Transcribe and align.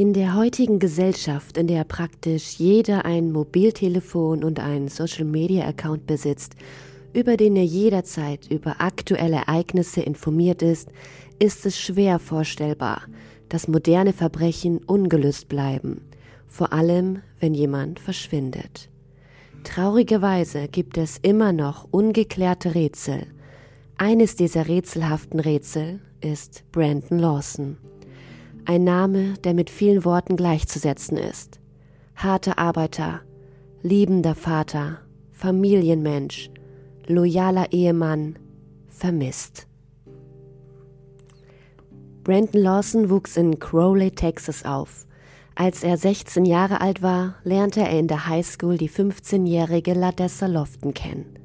In 0.00 0.14
der 0.14 0.34
heutigen 0.34 0.78
Gesellschaft, 0.78 1.58
in 1.58 1.66
der 1.66 1.84
praktisch 1.84 2.54
jeder 2.54 3.04
ein 3.04 3.32
Mobiltelefon 3.32 4.42
und 4.44 4.58
einen 4.58 4.88
Social-Media-Account 4.88 6.06
besitzt, 6.06 6.54
über 7.12 7.36
den 7.36 7.54
er 7.54 7.64
jederzeit 7.64 8.50
über 8.50 8.80
aktuelle 8.80 9.36
Ereignisse 9.36 10.00
informiert 10.00 10.62
ist, 10.62 10.88
ist 11.38 11.66
es 11.66 11.78
schwer 11.78 12.18
vorstellbar, 12.18 13.02
dass 13.50 13.68
moderne 13.68 14.14
Verbrechen 14.14 14.78
ungelöst 14.78 15.50
bleiben, 15.50 16.00
vor 16.46 16.72
allem 16.72 17.20
wenn 17.38 17.52
jemand 17.52 18.00
verschwindet. 18.00 18.88
Traurigerweise 19.64 20.68
gibt 20.68 20.96
es 20.96 21.18
immer 21.18 21.52
noch 21.52 21.86
ungeklärte 21.90 22.74
Rätsel. 22.74 23.26
Eines 23.98 24.34
dieser 24.34 24.66
rätselhaften 24.66 25.40
Rätsel 25.40 26.00
ist 26.22 26.64
Brandon 26.72 27.18
Lawson. 27.18 27.76
Ein 28.64 28.84
Name, 28.84 29.34
der 29.44 29.54
mit 29.54 29.70
vielen 29.70 30.04
Worten 30.04 30.36
gleichzusetzen 30.36 31.16
ist. 31.16 31.60
Harter 32.14 32.58
Arbeiter, 32.58 33.22
liebender 33.82 34.34
Vater, 34.34 34.98
Familienmensch, 35.32 36.50
loyaler 37.06 37.72
Ehemann, 37.72 38.38
vermisst. 38.88 39.66
Brandon 42.22 42.60
Lawson 42.60 43.10
wuchs 43.10 43.36
in 43.36 43.58
Crowley, 43.58 44.10
Texas 44.10 44.64
auf. 44.64 45.06
Als 45.54 45.82
er 45.82 45.96
16 45.96 46.44
Jahre 46.44 46.80
alt 46.80 47.02
war, 47.02 47.36
lernte 47.42 47.80
er 47.80 47.98
in 47.98 48.08
der 48.08 48.26
Highschool 48.26 48.76
die 48.76 48.90
15-jährige 48.90 49.94
Ladessa 49.94 50.46
Lofton 50.46 50.94
kennen. 50.94 51.38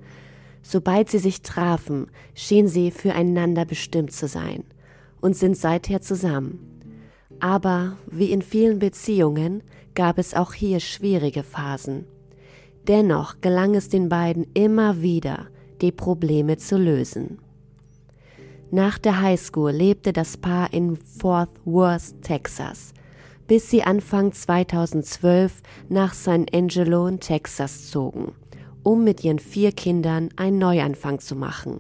Sobald 0.62 1.10
sie 1.10 1.20
sich 1.20 1.42
trafen, 1.42 2.08
schien 2.34 2.68
sie 2.68 2.92
füreinander 2.92 3.66
bestimmt 3.66 4.12
zu 4.12 4.28
sein 4.28 4.64
und 5.22 5.36
sind 5.36 5.56
seither 5.58 6.02
zusammen. 6.02 6.75
Aber 7.40 7.98
wie 8.10 8.32
in 8.32 8.42
vielen 8.42 8.80
Beziehungen 8.80 9.64
gab 9.94 10.18
es 10.18 10.34
auch 10.34 10.54
hier 10.54 10.80
schwierige 10.80 11.44
Phasen. 11.44 12.06
Dennoch 12.88 13.42
gelang 13.42 13.76
es 13.76 13.90
den 13.90 14.10
beiden 14.10 14.48
immer 14.54 15.02
wieder, 15.02 15.48
die 15.82 15.92
Probleme 15.92 16.58
zu 16.58 16.78
lösen. 16.78 17.40
Nach 18.72 18.98
der 18.98 19.22
Highschool 19.22 19.72
lebte 19.72 20.14
das 20.14 20.38
Paar 20.38 20.74
in 20.74 20.98
Fort 20.98 21.50
Worth, 21.66 22.22
Texas, 22.22 22.94
bis 23.48 23.70
sie 23.70 23.84
Anfang 23.84 24.32
2012 24.32 25.62
nach 25.90 26.14
San 26.14 26.46
Angelo 26.54 27.08
in 27.08 27.20
Texas 27.20 27.90
zogen, 27.90 28.34
um 28.84 29.04
mit 29.04 29.24
ihren 29.24 29.40
vier 29.40 29.72
Kindern 29.72 30.30
einen 30.36 30.58
Neuanfang 30.58 31.20
zu 31.20 31.36
machen. 31.36 31.80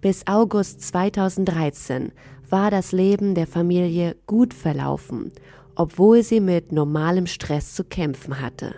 Bis 0.00 0.26
August 0.26 0.80
2013 0.82 2.12
war 2.50 2.70
das 2.70 2.92
Leben 2.92 3.34
der 3.34 3.46
Familie 3.46 4.16
gut 4.26 4.54
verlaufen, 4.54 5.32
obwohl 5.74 6.22
sie 6.22 6.40
mit 6.40 6.72
normalem 6.72 7.26
Stress 7.26 7.74
zu 7.74 7.84
kämpfen 7.84 8.40
hatte. 8.40 8.74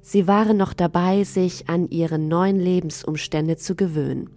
Sie 0.00 0.28
waren 0.28 0.56
noch 0.56 0.72
dabei, 0.72 1.24
sich 1.24 1.68
an 1.68 1.88
ihre 1.88 2.18
neuen 2.18 2.60
Lebensumstände 2.60 3.56
zu 3.56 3.74
gewöhnen. 3.74 4.30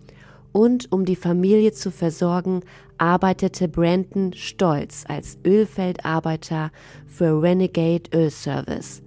Und 0.52 0.92
um 0.92 1.06
die 1.06 1.16
Familie 1.16 1.74
zu 1.74 1.92
versorgen, 1.92 2.62
arbeitete 2.98 3.68
Brandon 3.68 4.34
stolz 4.34 5.04
als 5.08 5.38
Ölfeldarbeiter 5.46 6.72
für 7.06 7.42
Renegade 7.42 8.10
Öl 8.14 8.32
Service, 8.32 9.04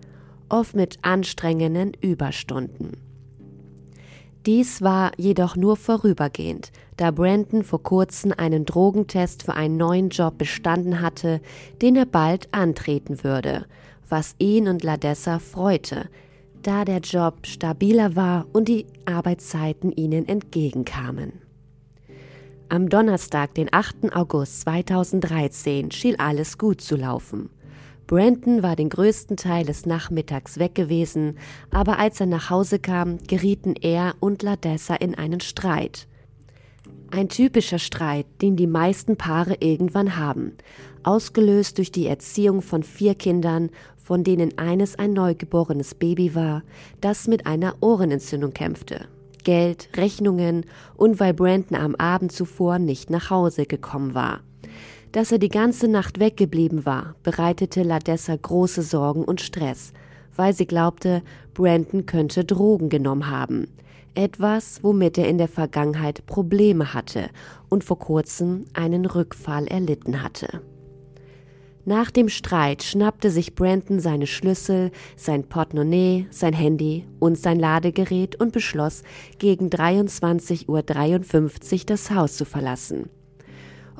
oft 0.48 0.76
mit 0.76 0.98
anstrengenden 1.02 1.92
Überstunden. 2.00 3.11
Dies 4.46 4.82
war 4.82 5.12
jedoch 5.16 5.54
nur 5.54 5.76
vorübergehend, 5.76 6.72
da 6.96 7.12
Brandon 7.12 7.62
vor 7.62 7.82
kurzem 7.82 8.32
einen 8.36 8.64
Drogentest 8.64 9.44
für 9.44 9.54
einen 9.54 9.76
neuen 9.76 10.08
Job 10.08 10.36
bestanden 10.38 11.00
hatte, 11.00 11.40
den 11.80 11.94
er 11.94 12.06
bald 12.06 12.48
antreten 12.50 13.22
würde, 13.22 13.66
was 14.08 14.34
ihn 14.38 14.66
und 14.66 14.82
Ladessa 14.82 15.38
freute, 15.38 16.08
da 16.62 16.84
der 16.84 16.98
Job 16.98 17.46
stabiler 17.46 18.16
war 18.16 18.46
und 18.52 18.66
die 18.66 18.86
Arbeitszeiten 19.04 19.92
ihnen 19.92 20.26
entgegenkamen. 20.26 21.34
Am 22.68 22.88
Donnerstag, 22.88 23.54
den 23.54 23.68
8. 23.70 24.12
August 24.12 24.62
2013, 24.62 25.92
schien 25.92 26.18
alles 26.18 26.58
gut 26.58 26.80
zu 26.80 26.96
laufen. 26.96 27.50
Brandon 28.06 28.62
war 28.62 28.76
den 28.76 28.88
größten 28.88 29.36
Teil 29.36 29.64
des 29.64 29.86
Nachmittags 29.86 30.58
weg 30.58 30.74
gewesen, 30.74 31.38
aber 31.70 31.98
als 31.98 32.20
er 32.20 32.26
nach 32.26 32.50
Hause 32.50 32.78
kam, 32.78 33.18
gerieten 33.26 33.74
er 33.80 34.14
und 34.20 34.42
Ladessa 34.42 34.94
in 34.94 35.14
einen 35.14 35.40
Streit. 35.40 36.06
Ein 37.10 37.28
typischer 37.28 37.78
Streit, 37.78 38.26
den 38.40 38.56
die 38.56 38.66
meisten 38.66 39.16
Paare 39.16 39.56
irgendwann 39.60 40.16
haben, 40.16 40.52
ausgelöst 41.02 41.78
durch 41.78 41.92
die 41.92 42.06
Erziehung 42.06 42.62
von 42.62 42.82
vier 42.82 43.14
Kindern 43.14 43.70
von 44.02 44.24
denen 44.24 44.58
eines 44.58 44.98
ein 44.98 45.12
neugeborenes 45.12 45.94
Baby 45.94 46.34
war, 46.34 46.62
das 47.00 47.28
mit 47.28 47.46
einer 47.46 47.76
Ohrenentzündung 47.80 48.52
kämpfte. 48.52 49.06
Geld, 49.44 49.88
Rechnungen 49.96 50.66
und 50.96 51.20
weil 51.20 51.34
Brandon 51.34 51.78
am 51.78 51.94
Abend 51.94 52.32
zuvor 52.32 52.78
nicht 52.78 53.10
nach 53.10 53.30
Hause 53.30 53.66
gekommen 53.66 54.14
war. 54.14 54.40
Dass 55.12 55.30
er 55.30 55.38
die 55.38 55.50
ganze 55.50 55.88
Nacht 55.88 56.20
weggeblieben 56.20 56.86
war, 56.86 57.14
bereitete 57.22 57.82
Ladessa 57.82 58.34
große 58.34 58.80
Sorgen 58.80 59.24
und 59.24 59.42
Stress, 59.42 59.92
weil 60.34 60.54
sie 60.54 60.66
glaubte, 60.66 61.22
Brandon 61.52 62.06
könnte 62.06 62.46
Drogen 62.46 62.88
genommen 62.88 63.28
haben. 63.28 63.68
Etwas, 64.14 64.82
womit 64.82 65.18
er 65.18 65.28
in 65.28 65.36
der 65.36 65.48
Vergangenheit 65.48 66.24
Probleme 66.24 66.94
hatte 66.94 67.28
und 67.68 67.84
vor 67.84 67.98
kurzem 67.98 68.64
einen 68.72 69.04
Rückfall 69.04 69.66
erlitten 69.66 70.22
hatte. 70.22 70.62
Nach 71.84 72.10
dem 72.10 72.30
Streit 72.30 72.82
schnappte 72.82 73.30
sich 73.30 73.54
Brandon 73.54 74.00
seine 74.00 74.26
Schlüssel, 74.26 74.92
sein 75.16 75.44
Portemonnaie, 75.44 76.26
sein 76.30 76.54
Handy 76.54 77.06
und 77.18 77.36
sein 77.36 77.58
Ladegerät 77.58 78.40
und 78.40 78.52
beschloss, 78.52 79.02
gegen 79.38 79.68
23.53 79.68 80.68
Uhr 80.68 81.84
das 81.86 82.10
Haus 82.12 82.36
zu 82.36 82.46
verlassen. 82.46 83.10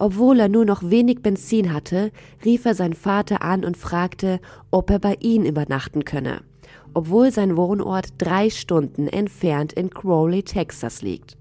Obwohl 0.02 0.40
er 0.40 0.48
nur 0.48 0.64
noch 0.64 0.82
wenig 0.82 1.22
Benzin 1.22 1.72
hatte, 1.72 2.10
rief 2.44 2.64
er 2.64 2.74
seinen 2.74 2.94
Vater 2.94 3.40
an 3.40 3.64
und 3.64 3.76
fragte, 3.76 4.40
ob 4.72 4.90
er 4.90 4.98
bei 4.98 5.16
ihm 5.20 5.44
übernachten 5.44 6.04
könne, 6.04 6.40
obwohl 6.92 7.30
sein 7.30 7.56
Wohnort 7.56 8.08
drei 8.18 8.50
Stunden 8.50 9.06
entfernt 9.06 9.72
in 9.72 9.90
Crowley, 9.90 10.42
Texas 10.42 11.02
liegt. 11.02 11.36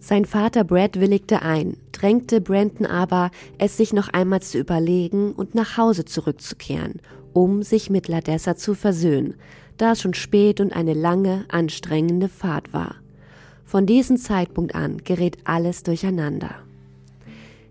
Sein 0.00 0.24
Vater 0.24 0.64
Brad 0.64 1.00
willigte 1.00 1.42
ein, 1.42 1.76
drängte 1.92 2.40
Brandon 2.40 2.86
aber, 2.86 3.30
es 3.58 3.76
sich 3.76 3.92
noch 3.92 4.08
einmal 4.08 4.40
zu 4.40 4.56
überlegen 4.56 5.32
und 5.32 5.54
nach 5.54 5.76
Hause 5.76 6.06
zurückzukehren, 6.06 7.02
um 7.34 7.62
sich 7.62 7.90
mit 7.90 8.08
Ladessa 8.08 8.56
zu 8.56 8.72
versöhnen, 8.72 9.34
da 9.76 9.92
es 9.92 10.00
schon 10.00 10.14
spät 10.14 10.62
und 10.62 10.72
eine 10.72 10.94
lange, 10.94 11.44
anstrengende 11.48 12.30
Fahrt 12.30 12.72
war. 12.72 12.94
Von 13.66 13.84
diesem 13.84 14.16
Zeitpunkt 14.16 14.74
an 14.74 14.96
gerät 15.04 15.36
alles 15.44 15.82
durcheinander. 15.82 16.54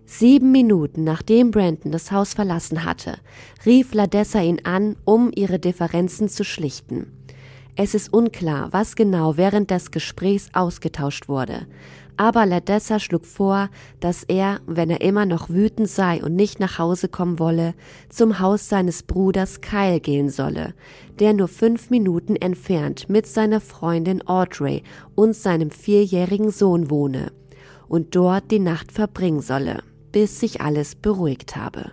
Sieben 0.04 0.52
Minuten 0.52 1.04
nachdem 1.04 1.50
Brandon 1.50 1.92
das 1.92 2.12
Haus 2.12 2.34
verlassen 2.34 2.84
hatte, 2.84 3.14
rief 3.64 3.94
Ladessa 3.94 4.40
ihn 4.40 4.60
an, 4.64 4.96
um 5.04 5.30
ihre 5.34 5.58
Differenzen 5.58 6.28
zu 6.28 6.44
schlichten. 6.44 7.12
Es 7.74 7.94
ist 7.94 8.12
unklar, 8.12 8.68
was 8.72 8.96
genau 8.96 9.38
während 9.38 9.70
des 9.70 9.90
Gesprächs 9.90 10.50
ausgetauscht 10.52 11.28
wurde, 11.28 11.66
aber 12.18 12.44
Ladessa 12.44 12.98
schlug 12.98 13.24
vor, 13.24 13.70
dass 14.00 14.22
er, 14.24 14.60
wenn 14.66 14.90
er 14.90 15.00
immer 15.00 15.24
noch 15.24 15.48
wütend 15.48 15.88
sei 15.88 16.22
und 16.22 16.36
nicht 16.36 16.60
nach 16.60 16.78
Hause 16.78 17.08
kommen 17.08 17.38
wolle, 17.38 17.74
zum 18.10 18.38
Haus 18.38 18.68
seines 18.68 19.02
Bruders 19.02 19.62
Kyle 19.62 20.00
gehen 20.00 20.28
solle, 20.28 20.74
der 21.18 21.32
nur 21.32 21.48
fünf 21.48 21.88
Minuten 21.90 22.36
entfernt 22.36 23.08
mit 23.08 23.26
seiner 23.26 23.60
Freundin 23.60 24.26
Audrey 24.26 24.82
und 25.14 25.34
seinem 25.34 25.70
vierjährigen 25.70 26.50
Sohn 26.50 26.90
wohne 26.90 27.32
und 27.88 28.14
dort 28.14 28.50
die 28.50 28.58
Nacht 28.58 28.92
verbringen 28.92 29.40
solle, 29.40 29.82
bis 30.12 30.38
sich 30.38 30.60
alles 30.60 30.94
beruhigt 30.94 31.56
habe. 31.56 31.92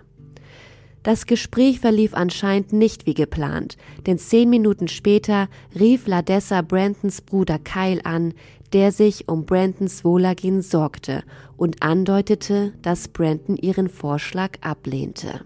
Das 1.02 1.24
Gespräch 1.24 1.80
verlief 1.80 2.12
anscheinend 2.12 2.74
nicht 2.74 3.06
wie 3.06 3.14
geplant, 3.14 3.78
denn 4.06 4.18
zehn 4.18 4.50
Minuten 4.50 4.86
später 4.86 5.48
rief 5.78 6.06
Ladessa 6.06 6.60
Brandons 6.60 7.22
Bruder 7.22 7.58
Kyle 7.58 8.04
an, 8.04 8.34
der 8.74 8.92
sich 8.92 9.26
um 9.26 9.46
Brandons 9.46 10.04
Wohlergehen 10.04 10.60
sorgte 10.60 11.24
und 11.56 11.82
andeutete, 11.82 12.74
dass 12.82 13.08
Brandon 13.08 13.56
ihren 13.56 13.88
Vorschlag 13.88 14.58
ablehnte. 14.60 15.40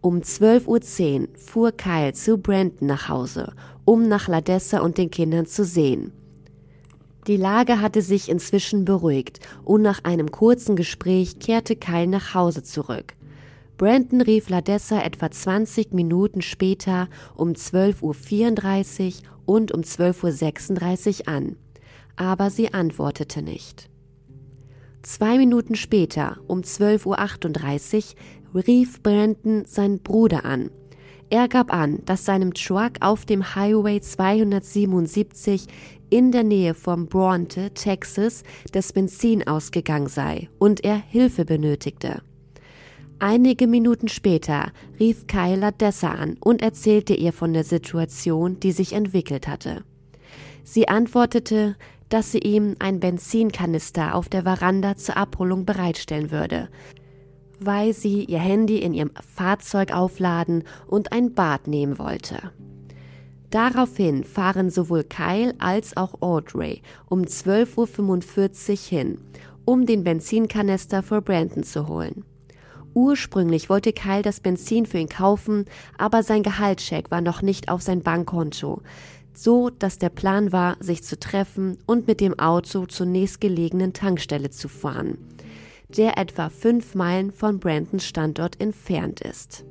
Um 0.00 0.18
12.10 0.18 1.20
Uhr 1.20 1.28
fuhr 1.36 1.72
Kyle 1.72 2.12
zu 2.12 2.38
Brandon 2.38 2.88
nach 2.88 3.08
Hause, 3.08 3.52
um 3.84 4.08
nach 4.08 4.28
Ladessa 4.28 4.80
und 4.80 4.98
den 4.98 5.10
Kindern 5.10 5.46
zu 5.46 5.64
sehen. 5.64 6.12
Die 7.26 7.36
Lage 7.36 7.80
hatte 7.80 8.02
sich 8.02 8.28
inzwischen 8.28 8.84
beruhigt 8.84 9.40
und 9.64 9.82
nach 9.82 10.04
einem 10.04 10.30
kurzen 10.30 10.76
Gespräch 10.76 11.38
kehrte 11.38 11.76
Kyle 11.76 12.06
nach 12.06 12.34
Hause 12.34 12.62
zurück. 12.62 13.14
Brandon 13.78 14.20
rief 14.20 14.48
Ladessa 14.48 15.02
etwa 15.02 15.30
20 15.30 15.92
Minuten 15.92 16.40
später 16.40 17.08
um 17.34 17.50
12.34 17.50 19.04
Uhr 19.04 19.12
und 19.44 19.72
um 19.72 19.82
12.36 19.82 21.20
Uhr 21.20 21.28
an 21.28 21.56
aber 22.16 22.50
sie 22.50 22.72
antwortete 22.72 23.42
nicht. 23.42 23.88
Zwei 25.02 25.38
Minuten 25.38 25.76
später, 25.76 26.38
um 26.48 26.62
12.38 26.62 28.14
Uhr, 28.54 28.66
rief 28.66 29.02
Brandon 29.02 29.64
seinen 29.66 30.00
Bruder 30.00 30.44
an. 30.44 30.70
Er 31.28 31.48
gab 31.48 31.72
an, 31.72 32.02
dass 32.06 32.24
seinem 32.24 32.54
Truck 32.54 32.92
auf 33.00 33.26
dem 33.26 33.54
Highway 33.54 34.00
277 34.00 35.66
in 36.10 36.32
der 36.32 36.44
Nähe 36.44 36.74
von 36.74 37.06
Bronte, 37.06 37.70
Texas, 37.72 38.42
das 38.72 38.92
Benzin 38.92 39.46
ausgegangen 39.46 40.08
sei 40.08 40.48
und 40.58 40.84
er 40.84 40.96
Hilfe 40.96 41.44
benötigte. 41.44 42.22
Einige 43.18 43.66
Minuten 43.66 44.08
später 44.08 44.72
rief 45.00 45.26
Kyle 45.26 45.56
Ladessa 45.56 46.10
an 46.10 46.36
und 46.38 46.60
erzählte 46.60 47.14
ihr 47.14 47.32
von 47.32 47.54
der 47.54 47.64
Situation, 47.64 48.60
die 48.60 48.72
sich 48.72 48.92
entwickelt 48.92 49.48
hatte. 49.48 49.84
Sie 50.64 50.88
antwortete, 50.88 51.76
dass 52.08 52.32
sie 52.32 52.40
ihm 52.40 52.76
ein 52.78 53.00
Benzinkanister 53.00 54.14
auf 54.14 54.28
der 54.28 54.42
Veranda 54.42 54.96
zur 54.96 55.16
Abholung 55.16 55.64
bereitstellen 55.64 56.30
würde, 56.30 56.68
weil 57.58 57.94
sie 57.94 58.24
ihr 58.24 58.38
Handy 58.38 58.78
in 58.78 58.92
ihrem 58.92 59.12
Fahrzeug 59.34 59.92
aufladen 59.92 60.64
und 60.86 61.12
ein 61.12 61.34
Bad 61.34 61.68
nehmen 61.68 61.98
wollte. 61.98 62.52
Daraufhin 63.50 64.24
fahren 64.24 64.70
sowohl 64.70 65.04
Kyle 65.04 65.54
als 65.58 65.96
auch 65.96 66.20
Audrey 66.20 66.82
um 67.08 67.22
12.45 67.22 68.70
Uhr 68.70 68.76
hin, 68.76 69.18
um 69.64 69.86
den 69.86 70.04
Benzinkanister 70.04 71.02
für 71.02 71.22
Brandon 71.22 71.62
zu 71.62 71.88
holen. 71.88 72.24
Ursprünglich 72.94 73.68
wollte 73.68 73.92
Kyle 73.92 74.22
das 74.22 74.40
Benzin 74.40 74.86
für 74.86 74.98
ihn 74.98 75.08
kaufen, 75.08 75.66
aber 75.98 76.22
sein 76.22 76.42
Gehaltscheck 76.42 77.10
war 77.10 77.20
noch 77.20 77.42
nicht 77.42 77.68
auf 77.68 77.82
sein 77.82 78.02
Bankkonto, 78.02 78.80
so 79.34 79.68
dass 79.68 79.98
der 79.98 80.08
Plan 80.08 80.50
war, 80.50 80.76
sich 80.80 81.04
zu 81.04 81.20
treffen 81.20 81.76
und 81.84 82.06
mit 82.06 82.20
dem 82.20 82.38
Auto 82.38 82.86
zur 82.86 83.06
nächstgelegenen 83.06 83.92
Tankstelle 83.92 84.50
zu 84.50 84.68
fahren, 84.68 85.18
der 85.88 86.16
etwa 86.16 86.48
fünf 86.48 86.94
Meilen 86.94 87.32
von 87.32 87.60
Brandons 87.60 88.06
Standort 88.06 88.58
entfernt 88.60 89.20
ist. 89.20 89.66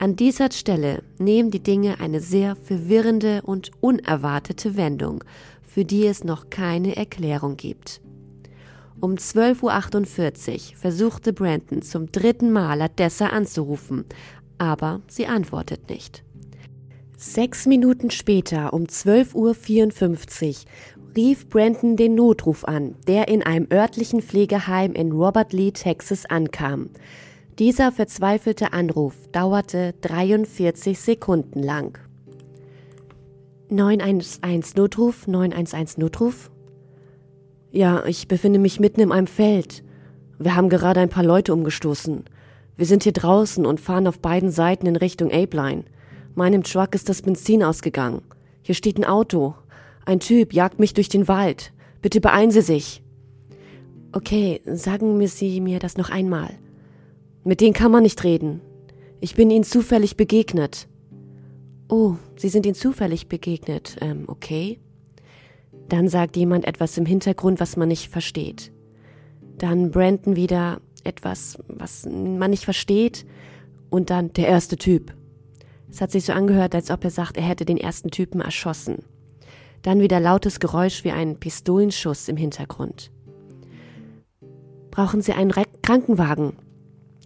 An 0.00 0.14
dieser 0.14 0.52
Stelle 0.52 1.02
nehmen 1.18 1.50
die 1.50 1.62
Dinge 1.62 1.98
eine 1.98 2.20
sehr 2.20 2.54
verwirrende 2.54 3.42
und 3.42 3.72
unerwartete 3.80 4.76
Wendung, 4.76 5.24
für 5.62 5.84
die 5.84 6.06
es 6.06 6.22
noch 6.22 6.50
keine 6.50 6.96
Erklärung 6.96 7.56
gibt. 7.56 8.00
Um 9.00 9.14
12.48 9.14 10.52
Uhr 10.72 10.76
versuchte 10.76 11.32
Brandon 11.32 11.82
zum 11.82 12.12
dritten 12.12 12.52
Mal 12.52 12.80
Adessa 12.80 13.28
anzurufen, 13.28 14.04
aber 14.56 15.02
sie 15.08 15.26
antwortet 15.26 15.88
nicht. 15.88 16.22
Sechs 17.16 17.66
Minuten 17.66 18.12
später, 18.12 18.72
um 18.72 18.84
12.54 18.84 19.34
Uhr, 19.34 20.54
rief 21.16 21.48
Brandon 21.48 21.96
den 21.96 22.14
Notruf 22.14 22.64
an, 22.64 22.94
der 23.08 23.26
in 23.26 23.42
einem 23.42 23.66
örtlichen 23.72 24.22
Pflegeheim 24.22 24.92
in 24.92 25.10
Robert 25.10 25.52
Lee, 25.52 25.72
Texas 25.72 26.26
ankam. 26.26 26.90
Dieser 27.58 27.90
verzweifelte 27.90 28.72
Anruf 28.72 29.14
dauerte 29.32 29.92
43 30.02 30.96
Sekunden 30.96 31.60
lang. 31.60 31.98
911 33.68 34.76
Notruf, 34.76 35.26
911 35.26 35.98
Notruf. 35.98 36.52
Ja, 37.72 38.04
ich 38.06 38.28
befinde 38.28 38.60
mich 38.60 38.78
mitten 38.78 39.00
in 39.00 39.10
einem 39.10 39.26
Feld. 39.26 39.82
Wir 40.38 40.54
haben 40.54 40.68
gerade 40.68 41.00
ein 41.00 41.08
paar 41.08 41.24
Leute 41.24 41.52
umgestoßen. 41.52 42.26
Wir 42.76 42.86
sind 42.86 43.02
hier 43.02 43.12
draußen 43.12 43.66
und 43.66 43.80
fahren 43.80 44.06
auf 44.06 44.20
beiden 44.20 44.52
Seiten 44.52 44.86
in 44.86 44.94
Richtung 44.94 45.32
Ape-Line. 45.32 45.82
Meinem 46.36 46.62
Truck 46.62 46.94
ist 46.94 47.08
das 47.08 47.22
Benzin 47.22 47.64
ausgegangen. 47.64 48.22
Hier 48.62 48.76
steht 48.76 48.98
ein 48.98 49.04
Auto. 49.04 49.56
Ein 50.06 50.20
Typ 50.20 50.52
jagt 50.52 50.78
mich 50.78 50.94
durch 50.94 51.08
den 51.08 51.26
Wald. 51.26 51.72
Bitte 52.02 52.20
beeilen 52.20 52.52
Sie 52.52 52.62
sich. 52.62 53.02
Okay, 54.12 54.60
sagen 54.64 55.26
Sie 55.26 55.60
mir 55.60 55.80
das 55.80 55.96
noch 55.96 56.10
einmal. 56.10 56.50
Mit 57.44 57.60
denen 57.60 57.74
kann 57.74 57.90
man 57.90 58.02
nicht 58.02 58.22
reden. 58.24 58.60
Ich 59.20 59.34
bin 59.34 59.50
ihnen 59.50 59.64
zufällig 59.64 60.16
begegnet. 60.16 60.88
Oh, 61.88 62.16
Sie 62.36 62.48
sind 62.48 62.66
ihnen 62.66 62.74
zufällig 62.74 63.28
begegnet. 63.28 63.96
Ähm, 64.00 64.24
okay. 64.26 64.78
Dann 65.88 66.08
sagt 66.08 66.36
jemand 66.36 66.66
etwas 66.66 66.98
im 66.98 67.06
Hintergrund, 67.06 67.60
was 67.60 67.76
man 67.76 67.88
nicht 67.88 68.10
versteht. 68.10 68.72
Dann 69.56 69.90
Brandon 69.90 70.36
wieder 70.36 70.80
etwas, 71.04 71.58
was 71.66 72.06
man 72.06 72.50
nicht 72.50 72.64
versteht. 72.64 73.26
Und 73.90 74.10
dann 74.10 74.32
der 74.34 74.48
erste 74.48 74.76
Typ. 74.76 75.14
Es 75.90 76.00
hat 76.00 76.12
sich 76.12 76.26
so 76.26 76.32
angehört, 76.32 76.74
als 76.74 76.90
ob 76.90 77.04
er 77.04 77.10
sagt, 77.10 77.38
er 77.38 77.42
hätte 77.42 77.64
den 77.64 77.78
ersten 77.78 78.10
Typen 78.10 78.40
erschossen. 78.40 79.04
Dann 79.82 80.00
wieder 80.00 80.20
lautes 80.20 80.60
Geräusch 80.60 81.04
wie 81.04 81.12
ein 81.12 81.40
Pistolenschuss 81.40 82.28
im 82.28 82.36
Hintergrund. 82.36 83.10
Brauchen 84.90 85.22
Sie 85.22 85.32
einen 85.32 85.50
Re 85.50 85.64
Krankenwagen? 85.82 86.54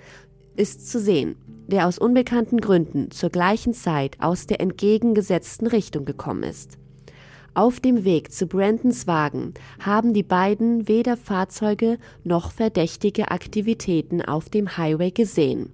ist 0.57 0.91
zu 0.91 0.99
sehen, 0.99 1.37
der 1.67 1.87
aus 1.87 1.99
unbekannten 1.99 2.59
Gründen 2.59 3.11
zur 3.11 3.29
gleichen 3.29 3.73
Zeit 3.73 4.17
aus 4.19 4.45
der 4.45 4.59
entgegengesetzten 4.59 5.67
Richtung 5.67 6.03
gekommen 6.03 6.43
ist. 6.43 6.77
Auf 7.53 7.79
dem 7.79 8.03
Weg 8.03 8.33
zu 8.33 8.45
Brandons 8.45 9.07
Wagen 9.07 9.53
haben 9.79 10.11
die 10.13 10.23
beiden 10.23 10.89
weder 10.89 11.15
Fahrzeuge 11.15 11.97
noch 12.25 12.51
verdächtige 12.51 13.31
Aktivitäten 13.31 14.21
auf 14.21 14.49
dem 14.49 14.75
Highway 14.75 15.11
gesehen. 15.11 15.71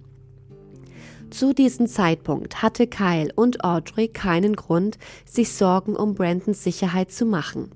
Zu 1.31 1.53
diesem 1.53 1.87
Zeitpunkt 1.87 2.61
hatte 2.61 2.87
Kyle 2.87 3.31
und 3.33 3.63
Audrey 3.63 4.09
keinen 4.09 4.53
Grund, 4.53 4.97
sich 5.25 5.53
Sorgen 5.53 5.95
um 5.95 6.13
Brandons 6.13 6.61
Sicherheit 6.61 7.09
zu 7.09 7.25
machen. 7.25 7.71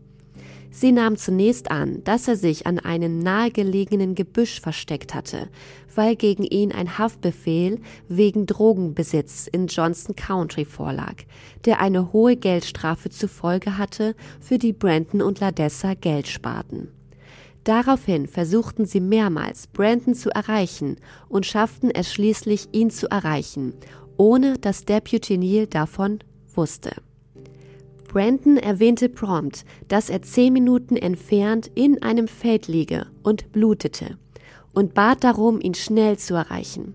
Sie 0.71 0.91
nahm 0.91 1.15
zunächst 1.15 1.71
an, 1.71 2.03
dass 2.03 2.27
er 2.27 2.35
sich 2.35 2.67
an 2.67 2.79
einem 2.79 3.19
nahegelegenen 3.19 4.13
Gebüsch 4.13 4.59
versteckt 4.59 5.15
hatte, 5.15 5.47
weil 5.95 6.17
gegen 6.17 6.43
ihn 6.43 6.73
ein 6.73 6.97
Haftbefehl 6.97 7.79
wegen 8.09 8.45
Drogenbesitz 8.45 9.47
in 9.47 9.67
Johnson 9.67 10.17
County 10.17 10.65
vorlag, 10.65 11.15
der 11.63 11.79
eine 11.79 12.11
hohe 12.11 12.35
Geldstrafe 12.35 13.09
zur 13.09 13.29
Folge 13.29 13.77
hatte, 13.77 14.15
für 14.41 14.57
die 14.57 14.73
Brandon 14.73 15.21
und 15.21 15.39
Ladessa 15.39 15.93
Geld 15.93 16.27
sparten. 16.27 16.89
Daraufhin 17.65 18.27
versuchten 18.27 18.85
sie 18.85 18.99
mehrmals, 18.99 19.65
Brandon 19.65 20.13
zu 20.13 20.29
erreichen 20.29 20.97
und 21.27 21.47
schafften 21.47 21.89
es 21.89 22.13
schließlich, 22.13 22.69
ihn 22.71 22.91
zu 22.91 23.09
erreichen, 23.09 23.73
ohne 24.17 24.59
dass 24.59 24.85
Deputy 24.85 25.37
Neal 25.37 25.65
davon 25.65 26.19
wusste. 26.53 26.91
Brandon 28.07 28.57
erwähnte 28.57 29.09
prompt, 29.09 29.65
dass 29.87 30.11
er 30.11 30.21
zehn 30.21 30.53
Minuten 30.53 30.95
entfernt 30.95 31.71
in 31.73 32.01
einem 32.03 32.27
Feld 32.27 32.67
liege 32.67 33.07
und 33.23 33.51
blutete 33.51 34.19
und 34.73 34.93
bat 34.93 35.23
darum, 35.23 35.59
ihn 35.59 35.73
schnell 35.73 36.19
zu 36.19 36.35
erreichen. 36.35 36.93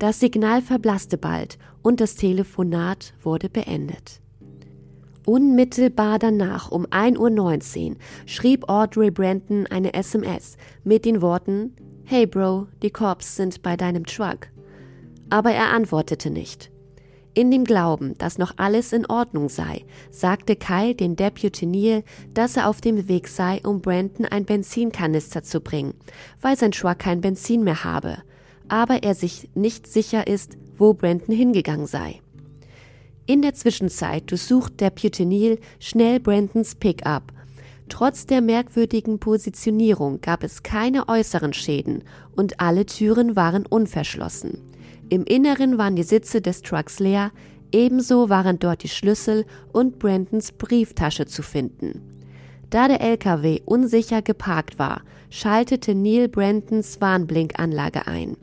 Das 0.00 0.18
Signal 0.18 0.60
verblasste 0.60 1.18
bald 1.18 1.56
und 1.82 2.00
das 2.00 2.16
Telefonat 2.16 3.14
wurde 3.22 3.48
beendet. 3.48 4.20
Unmittelbar 5.26 6.18
danach, 6.18 6.70
um 6.70 6.84
1.19 6.86 7.90
Uhr, 7.90 7.96
schrieb 8.26 8.68
Audrey 8.68 9.10
Brandon 9.10 9.66
eine 9.66 9.94
SMS 9.94 10.56
mit 10.84 11.06
den 11.06 11.22
Worten 11.22 11.74
Hey 12.04 12.26
Bro, 12.26 12.66
die 12.82 12.90
Cops 12.90 13.36
sind 13.36 13.62
bei 13.62 13.76
deinem 13.76 14.04
Truck. 14.04 14.48
Aber 15.30 15.50
er 15.52 15.72
antwortete 15.72 16.28
nicht. 16.28 16.70
In 17.32 17.50
dem 17.50 17.64
Glauben, 17.64 18.16
dass 18.18 18.36
noch 18.36 18.52
alles 18.58 18.92
in 18.92 19.06
Ordnung 19.06 19.48
sei, 19.48 19.86
sagte 20.10 20.54
Kyle 20.54 20.94
den 20.94 21.16
Deputy 21.16 21.64
Neil, 21.64 22.04
dass 22.34 22.58
er 22.58 22.68
auf 22.68 22.82
dem 22.82 23.08
Weg 23.08 23.26
sei, 23.26 23.60
um 23.64 23.80
Brandon 23.80 24.26
ein 24.26 24.44
Benzinkanister 24.44 25.42
zu 25.42 25.60
bringen, 25.60 25.94
weil 26.42 26.58
sein 26.58 26.72
Truck 26.72 26.98
kein 26.98 27.22
Benzin 27.22 27.64
mehr 27.64 27.82
habe, 27.82 28.18
aber 28.68 29.02
er 29.02 29.14
sich 29.14 29.48
nicht 29.54 29.86
sicher 29.86 30.26
ist, 30.26 30.58
wo 30.76 30.92
Brandon 30.92 31.34
hingegangen 31.34 31.86
sei. 31.86 32.20
In 33.26 33.40
der 33.40 33.54
Zwischenzeit 33.54 34.30
durchsucht 34.30 34.82
Deputy 34.82 35.24
Neil 35.24 35.58
schnell 35.80 36.20
Brandons 36.20 36.74
Pickup. 36.74 37.32
Trotz 37.88 38.26
der 38.26 38.42
merkwürdigen 38.42 39.18
Positionierung 39.18 40.20
gab 40.20 40.44
es 40.44 40.62
keine 40.62 41.08
äußeren 41.08 41.54
Schäden 41.54 42.04
und 42.36 42.60
alle 42.60 42.84
Türen 42.84 43.34
waren 43.34 43.64
unverschlossen. 43.64 44.60
Im 45.08 45.24
Inneren 45.24 45.78
waren 45.78 45.96
die 45.96 46.02
Sitze 46.02 46.42
des 46.42 46.60
Trucks 46.60 46.98
leer, 46.98 47.30
ebenso 47.72 48.28
waren 48.28 48.58
dort 48.58 48.82
die 48.82 48.88
Schlüssel 48.88 49.46
und 49.72 49.98
Brandons 49.98 50.52
Brieftasche 50.52 51.24
zu 51.24 51.42
finden. 51.42 52.02
Da 52.68 52.88
der 52.88 53.00
LKW 53.00 53.60
unsicher 53.64 54.20
geparkt 54.20 54.78
war, 54.78 55.00
schaltete 55.30 55.94
Neil 55.94 56.28
Brandons 56.28 57.00
Warnblinkanlage 57.00 58.06
ein, 58.06 58.36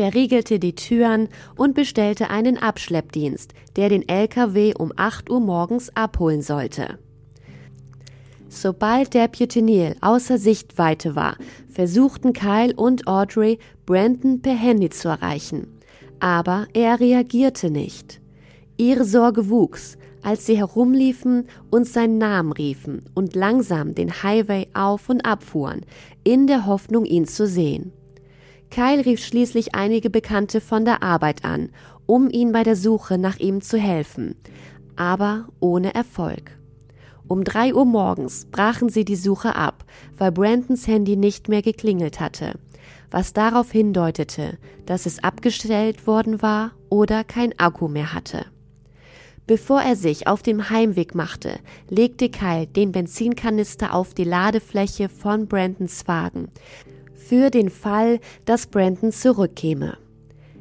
verriegelte 0.00 0.58
die 0.58 0.74
Türen 0.74 1.28
und 1.56 1.74
bestellte 1.74 2.30
einen 2.30 2.56
Abschleppdienst, 2.56 3.52
der 3.76 3.90
den 3.90 4.08
LKW 4.08 4.72
um 4.78 4.94
8 4.96 5.28
Uhr 5.28 5.40
morgens 5.40 5.94
abholen 5.94 6.40
sollte. 6.40 6.98
Sobald 8.48 9.12
Deputy 9.12 9.60
Neil 9.60 9.96
außer 10.00 10.38
Sichtweite 10.38 11.16
war, 11.16 11.36
versuchten 11.68 12.32
Kyle 12.32 12.74
und 12.76 13.06
Audrey, 13.06 13.58
Brandon 13.84 14.40
per 14.40 14.54
Handy 14.54 14.88
zu 14.88 15.08
erreichen. 15.08 15.66
Aber 16.18 16.66
er 16.72 16.98
reagierte 16.98 17.70
nicht. 17.70 18.22
Ihre 18.78 19.04
Sorge 19.04 19.50
wuchs, 19.50 19.98
als 20.22 20.46
sie 20.46 20.56
herumliefen 20.56 21.46
und 21.70 21.86
seinen 21.86 22.16
Namen 22.16 22.52
riefen 22.52 23.02
und 23.12 23.36
langsam 23.36 23.94
den 23.94 24.22
Highway 24.22 24.66
auf 24.72 25.10
und 25.10 25.26
abfuhren, 25.26 25.82
in 26.24 26.46
der 26.46 26.64
Hoffnung, 26.64 27.04
ihn 27.04 27.26
zu 27.26 27.46
sehen. 27.46 27.92
Kyle 28.70 29.04
rief 29.04 29.24
schließlich 29.24 29.74
einige 29.74 30.10
Bekannte 30.10 30.60
von 30.60 30.84
der 30.84 31.02
Arbeit 31.02 31.44
an, 31.44 31.70
um 32.06 32.30
ihnen 32.30 32.52
bei 32.52 32.62
der 32.62 32.76
Suche 32.76 33.18
nach 33.18 33.38
ihm 33.38 33.60
zu 33.60 33.78
helfen, 33.78 34.36
aber 34.96 35.48
ohne 35.58 35.94
Erfolg. 35.94 36.56
Um 37.26 37.44
drei 37.44 37.74
Uhr 37.74 37.84
morgens 37.84 38.46
brachen 38.50 38.88
sie 38.88 39.04
die 39.04 39.16
Suche 39.16 39.54
ab, 39.54 39.84
weil 40.16 40.32
Brandons 40.32 40.86
Handy 40.86 41.16
nicht 41.16 41.48
mehr 41.48 41.62
geklingelt 41.62 42.20
hatte, 42.20 42.54
was 43.10 43.32
darauf 43.32 43.70
hindeutete, 43.70 44.58
dass 44.86 45.06
es 45.06 45.22
abgestellt 45.22 46.06
worden 46.06 46.42
war 46.42 46.72
oder 46.88 47.24
kein 47.24 47.56
Akku 47.58 47.88
mehr 47.88 48.14
hatte. 48.14 48.46
Bevor 49.46 49.80
er 49.80 49.96
sich 49.96 50.28
auf 50.28 50.42
dem 50.42 50.70
Heimweg 50.70 51.14
machte, 51.14 51.58
legte 51.88 52.30
Kyle 52.30 52.68
den 52.68 52.92
Benzinkanister 52.92 53.94
auf 53.94 54.14
die 54.14 54.24
Ladefläche 54.24 55.08
von 55.08 55.48
Brandons 55.48 56.06
Wagen, 56.06 56.48
für 57.30 57.50
den 57.50 57.70
Fall, 57.70 58.18
dass 58.44 58.66
Brandon 58.66 59.12
zurückkäme. 59.12 59.96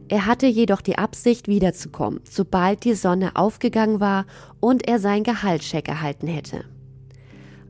Er 0.08 0.28
hatte 0.28 0.46
jedoch 0.46 0.82
die 0.82 1.00
Absicht, 1.00 1.48
wiederzukommen, 1.48 2.20
sobald 2.30 2.84
die 2.84 2.94
Sonne 2.94 3.36
aufgegangen 3.36 4.00
war 4.00 4.28
und 4.60 4.88
er 4.88 5.00
sein 5.00 5.24
Gehaltscheck 5.24 5.88
erhalten 5.88 6.28
hätte. 6.28 6.66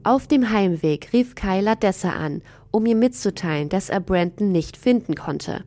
Auf 0.03 0.27
dem 0.27 0.51
Heimweg 0.51 1.13
rief 1.13 1.33
Kyla 1.35 1.75
Dessa 1.75 2.09
an, 2.09 2.41
um 2.71 2.85
ihr 2.85 2.97
mitzuteilen, 2.97 3.69
dass 3.69 3.87
er 3.87 4.01
Brandon 4.01 4.51
nicht 4.51 4.75
finden 4.75 5.15
konnte. 5.15 5.63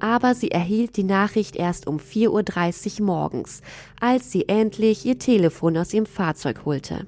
Aber 0.00 0.34
sie 0.34 0.50
erhielt 0.50 0.96
die 0.96 1.04
Nachricht 1.04 1.54
erst 1.54 1.86
um 1.86 1.98
4.30 1.98 2.98
Uhr 2.98 3.06
morgens, 3.06 3.62
als 4.00 4.32
sie 4.32 4.48
endlich 4.48 5.06
ihr 5.06 5.20
Telefon 5.20 5.78
aus 5.78 5.94
ihrem 5.94 6.06
Fahrzeug 6.06 6.64
holte. 6.64 7.06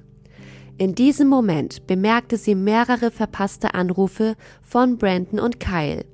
In 0.79 0.93
diesem 0.93 1.27
Moment 1.27 1.87
bemerkte 1.87 2.37
sie 2.37 2.53
mehrere 2.53 3.09
verpasste 3.09 3.73
Anrufe 3.73 4.35
von 4.61 4.99
Brandon 4.99 5.39
und 5.39 5.59
Kyle. 5.59 6.05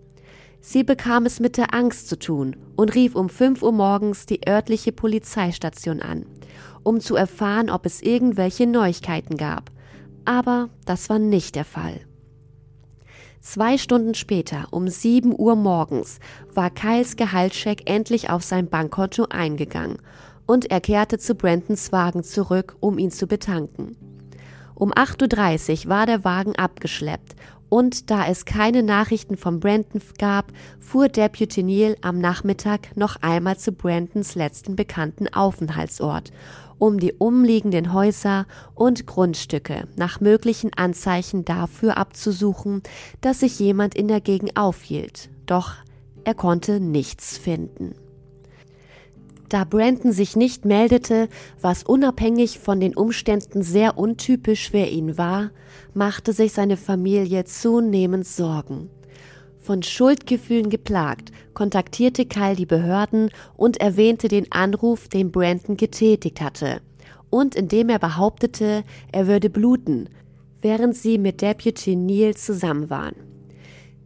Sie 0.61 0.85
bekam 0.85 1.25
es 1.25 1.41
mit 1.41 1.57
der 1.57 1.73
Angst 1.73 2.07
zu 2.07 2.17
tun 2.17 2.55
und 2.77 2.95
rief 2.95 3.15
um 3.15 3.27
5 3.27 3.61
Uhr 3.61 3.73
morgens 3.73 4.25
die 4.25 4.47
örtliche 4.47 4.93
Polizeistation 4.93 6.01
an, 6.01 6.25
um 6.81 7.01
zu 7.01 7.17
erfahren, 7.17 7.69
ob 7.69 7.85
es 7.85 8.01
irgendwelche 8.01 8.65
Neuigkeiten 8.65 9.35
gab. 9.35 9.69
Aber 10.23 10.69
das 10.85 11.09
war 11.09 11.19
nicht 11.19 11.55
der 11.55 11.65
Fall. 11.65 11.99
Zwei 13.41 13.77
Stunden 13.77 14.13
später, 14.13 14.67
um 14.71 14.87
7 14.87 15.37
Uhr 15.37 15.57
morgens, 15.57 16.19
war 16.53 16.69
Kyles 16.69 17.17
Gehaltscheck 17.17 17.89
endlich 17.89 18.29
auf 18.29 18.43
sein 18.43 18.69
Bankkonto 18.69 19.25
eingegangen 19.29 19.97
und 20.45 20.71
er 20.71 20.79
kehrte 20.79 21.17
zu 21.17 21.35
Brandons 21.35 21.91
Wagen 21.91 22.23
zurück, 22.23 22.77
um 22.79 22.97
ihn 22.97 23.11
zu 23.11 23.27
betanken. 23.27 23.97
Um 24.75 24.91
8.30 24.91 25.85
Uhr 25.85 25.89
war 25.89 26.05
der 26.05 26.23
Wagen 26.23 26.55
abgeschleppt 26.55 27.35
und 27.73 28.11
da 28.11 28.27
es 28.27 28.45
keine 28.45 28.83
Nachrichten 28.83 29.35
von 29.35 29.59
Brandon 29.59 29.99
gab, 30.19 30.51
fuhr 30.79 31.09
Deputy 31.09 31.63
Neil 31.63 31.97
am 32.01 32.19
Nachmittag 32.19 32.95
noch 32.95 33.15
einmal 33.23 33.57
zu 33.57 33.71
Brandons 33.71 34.35
letzten 34.35 34.75
bekannten 34.75 35.27
Aufenthaltsort, 35.33 36.31
um 36.77 36.99
die 36.99 37.13
umliegenden 37.13 37.91
Häuser 37.91 38.45
und 38.75 39.07
Grundstücke 39.07 39.87
nach 39.95 40.19
möglichen 40.19 40.71
Anzeichen 40.75 41.45
dafür 41.45 41.97
abzusuchen, 41.97 42.83
dass 43.21 43.39
sich 43.39 43.57
jemand 43.57 43.95
in 43.95 44.07
der 44.07 44.21
Gegend 44.21 44.55
aufhielt. 44.55 45.29
Doch 45.47 45.73
er 46.25 46.35
konnte 46.35 46.79
nichts 46.79 47.39
finden. 47.39 47.95
Da 49.49 49.65
Brandon 49.65 50.11
sich 50.11 50.35
nicht 50.35 50.65
meldete, 50.65 51.29
was 51.61 51.83
unabhängig 51.83 52.59
von 52.59 52.79
den 52.79 52.95
Umständen 52.95 53.61
sehr 53.61 53.97
untypisch 53.97 54.71
für 54.71 54.85
ihn 54.85 55.17
war, 55.17 55.51
machte 55.93 56.33
sich 56.33 56.53
seine 56.53 56.77
Familie 56.77 57.45
zunehmend 57.45 58.25
Sorgen. 58.25 58.89
Von 59.61 59.81
Schuldgefühlen 59.81 60.69
geplagt, 60.69 61.31
kontaktierte 61.53 62.25
Kyle 62.25 62.55
die 62.55 62.65
Behörden 62.65 63.29
und 63.55 63.77
erwähnte 63.77 64.27
den 64.27 64.51
Anruf, 64.51 65.07
den 65.07 65.31
Brandon 65.31 65.77
getätigt 65.77 66.41
hatte. 66.41 66.81
Und 67.29 67.55
indem 67.55 67.89
er 67.89 67.99
behauptete, 67.99 68.83
er 69.11 69.27
würde 69.27 69.49
bluten, 69.49 70.09
während 70.61 70.95
sie 70.95 71.17
mit 71.17 71.41
Deputy 71.41 71.95
Neil 71.95 72.35
zusammen 72.35 72.89
waren. 72.89 73.15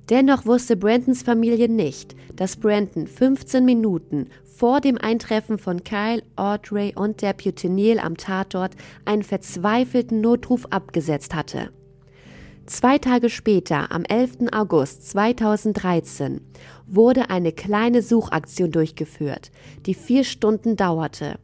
Dennoch 0.10 0.46
wusste 0.46 0.78
Brandons 0.78 1.24
Familie 1.24 1.68
nicht, 1.68 2.16
dass 2.36 2.56
Brandon 2.56 3.08
15 3.08 3.66
Minuten 3.66 4.28
vor 4.58 4.82
dem 4.82 4.98
Eintreffen 4.98 5.60
von 5.60 5.84
Kyle, 5.84 6.24
Audrey 6.36 6.94
und 6.96 7.22
Deputy 7.22 7.70
Neil 7.70 8.00
am 8.00 8.18
Tatort 8.18 8.72
einen 9.06 9.22
verzweifelten 9.22 10.20
Notruf 10.20 10.66
abgesetzt 10.72 11.36
hatte. 11.36 11.70
Zwei 12.66 12.98
Tage 12.98 13.30
später, 13.30 13.92
am 13.92 14.04
11. 14.04 14.52
August 14.52 15.10
2013, 15.12 16.42
wurde 16.88 17.30
eine 17.30 17.52
kleine 17.52 18.02
Suchaktion 18.02 18.72
durchgeführt, 18.72 19.52
die 19.86 19.94
vier 19.94 20.24
Stunden 20.24 20.76
dauerte, 20.76 21.38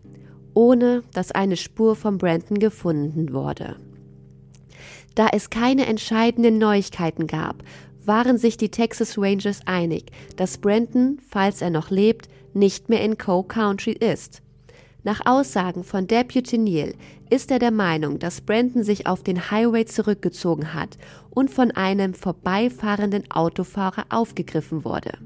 ohne 0.55 1.03
dass 1.13 1.31
eine 1.31 1.55
Spur 1.55 1.95
von 1.95 2.17
Brandon 2.17 2.57
gefunden 2.57 3.31
wurde. 3.31 3.75
Da 5.13 5.27
es 5.31 5.51
keine 5.51 5.85
entscheidenden 5.85 6.57
Neuigkeiten 6.57 7.27
gab, 7.27 7.63
waren 8.05 8.39
sich 8.39 8.57
die 8.57 8.69
Texas 8.69 9.17
Rangers 9.17 9.61
einig, 9.65 10.11
dass 10.35 10.57
Brandon, 10.57 11.19
falls 11.29 11.61
er 11.61 11.69
noch 11.69 11.91
lebt, 11.91 12.27
nicht 12.55 12.89
mehr 12.89 13.01
in 13.01 13.17
Coe 13.17 13.43
County 13.43 13.91
ist. 13.91 14.41
Nach 15.03 15.25
Aussagen 15.25 15.83
von 15.83 16.07
Deputy 16.07 16.57
Neal 16.57 16.93
ist 17.29 17.51
er 17.51 17.59
der 17.59 17.71
Meinung, 17.71 18.19
dass 18.19 18.41
Brandon 18.41 18.83
sich 18.83 19.05
auf 19.05 19.21
den 19.21 19.51
Highway 19.51 19.85
zurückgezogen 19.85 20.73
hat 20.73 20.97
und 21.29 21.51
von 21.51 21.71
einem 21.71 22.13
vorbeifahrenden 22.13 23.29
Autofahrer 23.29 24.05
aufgegriffen 24.09 24.85
wurde. 24.85 25.17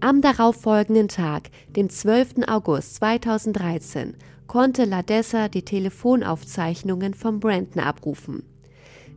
Am 0.00 0.20
darauffolgenden 0.20 1.08
Tag, 1.08 1.50
dem 1.76 1.88
12. 1.88 2.48
August 2.48 2.96
2013, 2.96 4.16
konnte 4.48 4.84
Ladessa 4.84 5.48
die 5.48 5.64
Telefonaufzeichnungen 5.64 7.14
von 7.14 7.40
Brandon 7.40 7.82
abrufen. 7.82 8.42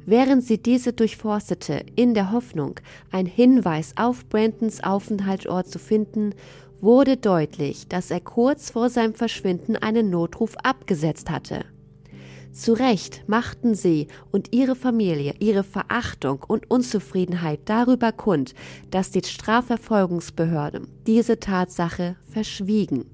Während 0.05 0.45
sie 0.45 0.57
diese 0.57 0.93
durchforstete, 0.93 1.83
in 1.97 2.13
der 2.13 2.31
Hoffnung, 2.31 2.79
einen 3.11 3.27
Hinweis 3.27 3.91
auf 3.97 4.25
Brandons 4.29 4.81
Aufenthaltsort 4.81 5.67
zu 5.67 5.79
finden, 5.79 6.33
wurde 6.81 7.17
deutlich, 7.17 7.87
dass 7.87 8.11
er 8.11 8.19
kurz 8.19 8.69
vor 8.69 8.89
seinem 8.89 9.13
Verschwinden 9.13 9.75
einen 9.75 10.09
Notruf 10.09 10.55
abgesetzt 10.57 11.29
hatte. 11.29 11.65
Zu 12.51 12.73
Recht 12.73 13.23
machten 13.27 13.75
sie 13.75 14.07
und 14.31 14.51
ihre 14.51 14.75
Familie 14.75 15.35
ihre 15.39 15.63
Verachtung 15.63 16.43
und 16.47 16.71
Unzufriedenheit 16.71 17.59
darüber 17.65 18.11
kund, 18.11 18.55
dass 18.89 19.11
die 19.11 19.21
Strafverfolgungsbehörden 19.23 20.87
diese 21.05 21.39
Tatsache 21.39 22.15
verschwiegen. 22.31 23.05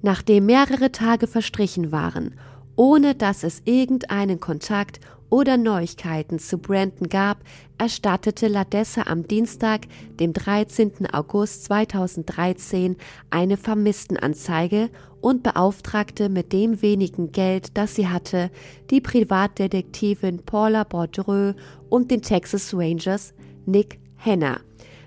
Nachdem 0.00 0.46
mehrere 0.46 0.90
Tage 0.90 1.26
verstrichen 1.26 1.92
waren, 1.92 2.34
ohne 2.76 3.14
dass 3.14 3.44
es 3.44 3.60
irgendeinen 3.66 4.40
Kontakt 4.40 5.00
oder 5.30 5.56
Neuigkeiten 5.56 6.38
zu 6.38 6.58
Brandon 6.58 7.08
gab, 7.08 7.38
erstattete 7.78 8.48
Ladessa 8.48 9.02
am 9.06 9.26
Dienstag, 9.26 9.86
dem 10.18 10.32
13. 10.32 11.12
August 11.12 11.64
2013, 11.64 12.96
eine 13.30 13.56
Vermisstenanzeige 13.56 14.90
und 15.20 15.42
beauftragte 15.42 16.28
mit 16.28 16.52
dem 16.52 16.82
wenigen 16.82 17.32
Geld, 17.32 17.76
das 17.78 17.94
sie 17.94 18.08
hatte, 18.08 18.50
die 18.90 19.00
Privatdetektivin 19.00 20.42
Paula 20.44 20.84
Bordeaux 20.84 21.54
und 21.88 22.10
den 22.10 22.22
Texas 22.22 22.74
Rangers 22.74 23.32
Nick 23.66 23.98
Henner 24.16 24.60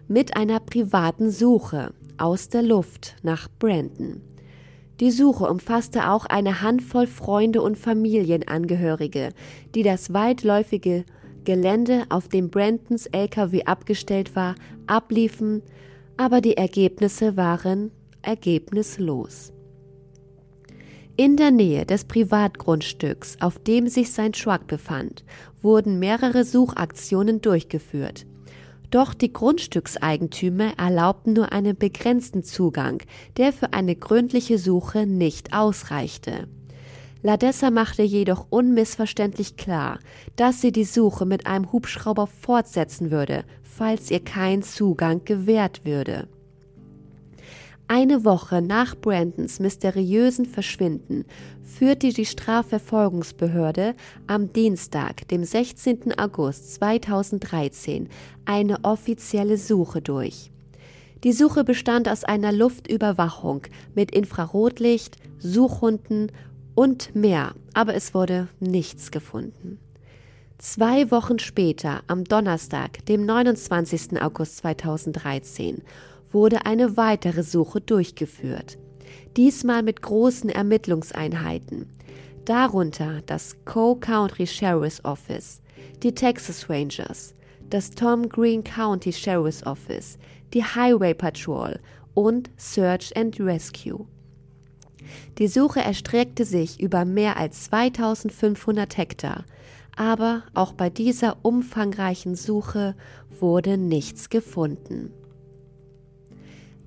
mit 0.07 0.35
einer 0.35 0.59
privaten 0.59 1.31
Suche 1.31 1.93
aus 2.17 2.49
der 2.49 2.61
Luft 2.61 3.15
nach 3.23 3.47
Brandon. 3.59 4.21
Die 5.03 5.11
Suche 5.11 5.43
umfasste 5.49 6.09
auch 6.09 6.25
eine 6.27 6.61
Handvoll 6.61 7.07
Freunde 7.07 7.61
und 7.61 7.77
Familienangehörige, 7.77 9.33
die 9.75 9.83
das 9.83 10.13
weitläufige 10.13 11.03
Gelände, 11.43 12.05
auf 12.07 12.29
dem 12.29 12.49
Brandons 12.49 13.07
LKW 13.07 13.65
abgestellt 13.65 14.33
war, 14.33 14.55
abliefen, 14.87 15.61
aber 16.15 16.39
die 16.39 16.55
Ergebnisse 16.55 17.35
waren 17.35 17.91
ergebnislos. 18.21 19.51
In 21.17 21.35
der 21.35 21.51
Nähe 21.51 21.85
des 21.85 22.05
Privatgrundstücks, 22.05 23.35
auf 23.41 23.59
dem 23.59 23.89
sich 23.89 24.09
sein 24.13 24.31
Truck 24.31 24.67
befand, 24.67 25.25
wurden 25.61 25.99
mehrere 25.99 26.45
Suchaktionen 26.45 27.41
durchgeführt. 27.41 28.25
Doch 28.93 29.15
die 29.15 29.33
Grundstückseigentümer 29.33 30.73
erlaubten 30.77 31.33
nur 31.33 31.51
einen 31.51 31.75
begrenzten 31.75 32.43
Zugang, 32.43 33.01
der 33.37 33.51
für 33.51 33.73
eine 33.73 33.95
gründliche 33.95 34.59
Suche 34.59 35.07
nicht 35.07 35.51
ausreichte. 35.51 36.47
Ladessa 37.23 37.71
machte 37.71 38.03
jedoch 38.03 38.45
unmissverständlich 38.51 39.57
klar, 39.57 39.97
dass 40.35 40.61
sie 40.61 40.71
die 40.71 40.83
Suche 40.83 41.25
mit 41.25 41.47
einem 41.47 41.71
Hubschrauber 41.71 42.27
fortsetzen 42.27 43.09
würde, 43.09 43.45
falls 43.63 44.11
ihr 44.11 44.23
kein 44.23 44.61
Zugang 44.61 45.25
gewährt 45.25 45.85
würde. 45.85 46.27
Eine 47.87 48.23
Woche 48.23 48.61
nach 48.61 48.95
Brandons 48.95 49.59
mysteriösen 49.59 50.45
Verschwinden 50.45 51.25
führte 51.61 52.09
die 52.09 52.25
Strafverfolgungsbehörde 52.25 53.95
am 54.25 54.51
Dienstag, 54.53 55.27
dem 55.27 55.43
16. 55.43 56.17
August 56.17 56.75
2013, 56.75 58.09
eine 58.45 58.83
offizielle 58.83 59.57
Suche 59.57 60.01
durch. 60.01 60.51
Die 61.23 61.33
Suche 61.33 61.63
bestand 61.63 62.09
aus 62.09 62.23
einer 62.23 62.51
Luftüberwachung 62.51 63.63
mit 63.95 64.11
Infrarotlicht, 64.11 65.17
Suchhunden 65.39 66.31
und 66.75 67.15
mehr, 67.15 67.53
aber 67.73 67.95
es 67.95 68.13
wurde 68.13 68.47
nichts 68.59 69.11
gefunden. 69.11 69.77
Zwei 70.57 71.11
Wochen 71.11 71.39
später, 71.39 72.03
am 72.07 72.23
Donnerstag, 72.23 73.05
dem 73.07 73.25
29. 73.25 74.21
August 74.21 74.57
2013, 74.57 75.81
wurde 76.33 76.65
eine 76.65 76.97
weitere 76.97 77.43
Suche 77.43 77.79
durchgeführt, 77.79 78.77
diesmal 79.37 79.83
mit 79.83 80.01
großen 80.01 80.49
Ermittlungseinheiten, 80.49 81.87
darunter 82.45 83.21
das 83.25 83.55
Co 83.65 83.95
County 83.95 84.47
Sheriff's 84.47 85.03
Office, 85.05 85.61
die 86.01 86.13
Texas 86.13 86.69
Rangers, 86.69 87.33
das 87.69 87.91
Tom 87.91 88.27
Green 88.27 88.63
County 88.63 89.13
Sheriff's 89.13 89.65
Office, 89.65 90.17
die 90.53 90.63
Highway 90.63 91.13
Patrol 91.13 91.79
und 92.13 92.49
Search 92.57 93.15
and 93.15 93.39
Rescue. 93.39 94.05
Die 95.37 95.47
Suche 95.47 95.81
erstreckte 95.81 96.45
sich 96.45 96.79
über 96.79 97.05
mehr 97.05 97.37
als 97.37 97.65
2500 97.65 98.97
Hektar, 98.97 99.45
aber 99.95 100.43
auch 100.53 100.73
bei 100.73 100.89
dieser 100.89 101.37
umfangreichen 101.43 102.35
Suche 102.35 102.95
wurde 103.39 103.77
nichts 103.77 104.29
gefunden. 104.29 105.11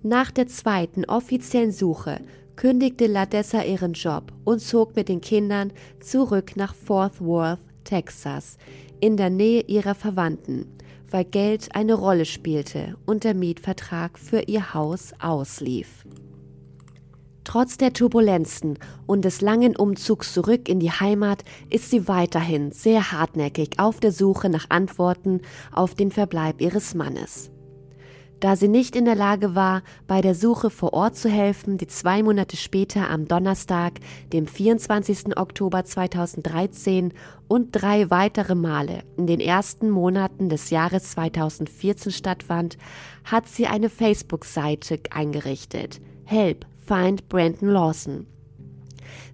Nach 0.02 0.30
der 0.30 0.46
zweiten 0.46 1.04
offiziellen 1.04 1.72
Suche 1.72 2.20
kündigte 2.56 3.06
Ladessa 3.06 3.62
ihren 3.62 3.92
Job 3.92 4.32
und 4.44 4.60
zog 4.60 4.96
mit 4.96 5.08
den 5.08 5.20
Kindern 5.20 5.72
zurück 6.00 6.56
nach 6.56 6.74
Fort 6.74 7.20
Worth, 7.20 7.60
Texas, 7.84 8.56
in 9.00 9.16
der 9.16 9.30
Nähe 9.30 9.62
ihrer 9.62 9.94
Verwandten, 9.94 10.66
weil 11.10 11.24
Geld 11.24 11.74
eine 11.74 11.94
Rolle 11.94 12.24
spielte 12.24 12.96
und 13.06 13.24
der 13.24 13.34
Mietvertrag 13.34 14.18
für 14.18 14.40
ihr 14.40 14.74
Haus 14.74 15.12
auslief. 15.20 16.04
Trotz 17.44 17.78
der 17.78 17.92
Turbulenzen 17.92 18.76
und 19.06 19.24
des 19.24 19.40
langen 19.40 19.76
Umzugs 19.76 20.34
zurück 20.34 20.68
in 20.68 20.80
die 20.80 20.90
Heimat 20.90 21.44
ist 21.70 21.90
sie 21.90 22.08
weiterhin 22.08 22.72
sehr 22.72 23.12
hartnäckig 23.12 23.78
auf 23.78 24.00
der 24.00 24.10
Suche 24.10 24.48
nach 24.48 24.66
Antworten 24.68 25.42
auf 25.70 25.94
den 25.94 26.10
Verbleib 26.10 26.60
ihres 26.60 26.94
Mannes. 26.94 27.50
Da 28.40 28.54
sie 28.54 28.68
nicht 28.68 28.96
in 28.96 29.06
der 29.06 29.14
Lage 29.14 29.54
war, 29.54 29.82
bei 30.06 30.20
der 30.20 30.34
Suche 30.34 30.68
vor 30.68 30.92
Ort 30.92 31.16
zu 31.16 31.30
helfen, 31.30 31.78
die 31.78 31.86
zwei 31.86 32.22
Monate 32.22 32.56
später 32.56 33.08
am 33.08 33.26
Donnerstag, 33.26 33.94
dem 34.32 34.46
24. 34.46 35.38
Oktober 35.38 35.84
2013 35.84 37.14
und 37.48 37.70
drei 37.72 38.10
weitere 38.10 38.54
Male 38.54 39.04
in 39.16 39.26
den 39.26 39.40
ersten 39.40 39.88
Monaten 39.88 40.50
des 40.50 40.68
Jahres 40.68 41.12
2014 41.12 42.12
stattfand, 42.12 42.76
hat 43.24 43.48
sie 43.48 43.66
eine 43.66 43.88
Facebook-Seite 43.88 45.00
eingerichtet. 45.10 46.00
Help, 46.24 46.66
find 46.86 47.28
Brandon 47.28 47.70
Lawson 47.70 48.26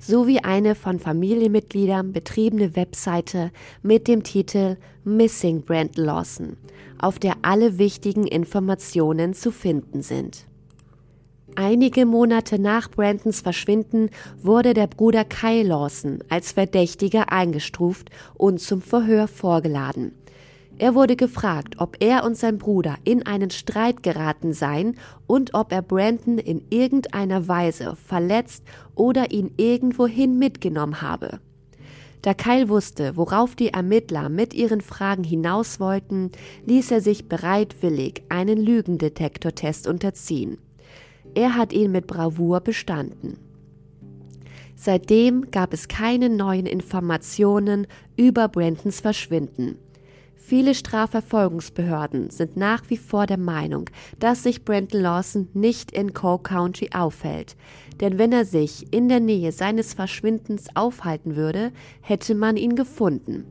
sowie 0.02 0.40
eine 0.40 0.74
von 0.74 0.98
Familienmitgliedern 0.98 2.12
betriebene 2.12 2.74
Webseite 2.76 3.52
mit 3.82 4.08
dem 4.08 4.22
Titel 4.22 4.76
Missing 5.04 5.62
Brandon 5.62 6.04
Lawson, 6.04 6.56
auf 6.98 7.18
der 7.18 7.36
alle 7.42 7.78
wichtigen 7.78 8.26
Informationen 8.26 9.32
zu 9.32 9.52
finden 9.52 10.02
sind. 10.02 10.46
Einige 11.54 12.06
Monate 12.06 12.58
nach 12.58 12.90
Brandons 12.90 13.42
Verschwinden 13.42 14.08
wurde 14.42 14.72
der 14.72 14.86
Bruder 14.86 15.24
Kyle 15.24 15.68
Lawson 15.68 16.24
als 16.30 16.52
Verdächtiger 16.52 17.30
eingestuft 17.30 18.10
und 18.34 18.58
zum 18.58 18.80
Verhör 18.80 19.28
vorgeladen. 19.28 20.12
Er 20.82 20.96
wurde 20.96 21.14
gefragt, 21.14 21.76
ob 21.78 21.98
er 22.00 22.24
und 22.24 22.36
sein 22.36 22.58
Bruder 22.58 22.96
in 23.04 23.24
einen 23.24 23.50
Streit 23.50 24.02
geraten 24.02 24.52
seien 24.52 24.96
und 25.28 25.54
ob 25.54 25.70
er 25.70 25.80
Brandon 25.80 26.38
in 26.38 26.60
irgendeiner 26.70 27.46
Weise 27.46 27.94
verletzt 27.94 28.64
oder 28.96 29.30
ihn 29.30 29.52
irgendwohin 29.58 30.40
mitgenommen 30.40 31.00
habe. 31.00 31.38
Da 32.22 32.34
Kyle 32.34 32.68
wusste, 32.68 33.16
worauf 33.16 33.54
die 33.54 33.68
Ermittler 33.68 34.28
mit 34.28 34.54
ihren 34.54 34.80
Fragen 34.80 35.22
hinaus 35.22 35.78
wollten, 35.78 36.32
ließ 36.66 36.90
er 36.90 37.00
sich 37.00 37.28
bereitwillig 37.28 38.24
einen 38.28 38.58
Lügendetektortest 38.58 39.86
unterziehen. 39.86 40.58
Er 41.36 41.54
hat 41.54 41.72
ihn 41.72 41.92
mit 41.92 42.08
Bravour 42.08 42.58
bestanden. 42.58 43.38
Seitdem 44.74 45.48
gab 45.52 45.74
es 45.74 45.86
keine 45.86 46.28
neuen 46.28 46.66
Informationen 46.66 47.86
über 48.16 48.48
Brandons 48.48 48.98
Verschwinden. 48.98 49.78
Viele 50.52 50.74
Strafverfolgungsbehörden 50.74 52.28
sind 52.28 52.58
nach 52.58 52.82
wie 52.90 52.98
vor 52.98 53.24
der 53.24 53.38
Meinung, 53.38 53.88
dass 54.18 54.42
sich 54.42 54.66
Brandon 54.66 55.00
Lawson 55.00 55.48
nicht 55.54 55.92
in 55.92 56.12
Cole 56.12 56.40
County 56.42 56.90
aufhält. 56.92 57.56
Denn 58.02 58.18
wenn 58.18 58.32
er 58.32 58.44
sich 58.44 58.92
in 58.92 59.08
der 59.08 59.20
Nähe 59.20 59.50
seines 59.50 59.94
Verschwindens 59.94 60.66
aufhalten 60.76 61.36
würde, 61.36 61.72
hätte 62.02 62.34
man 62.34 62.58
ihn 62.58 62.76
gefunden. 62.76 63.46